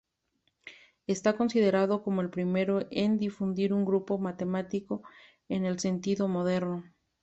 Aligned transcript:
Está 1.05 1.37
considerado 1.37 2.01
como 2.01 2.21
el 2.21 2.31
primero 2.31 2.87
en 2.89 3.19
definir 3.19 3.71
un 3.71 3.85
grupo 3.85 4.17
matemático, 4.17 5.03
en 5.47 5.63
el 5.63 5.79
sentido 5.79 6.27
moderno. 6.27 6.83